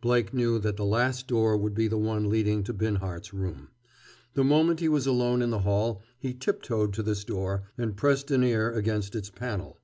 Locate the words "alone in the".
5.06-5.58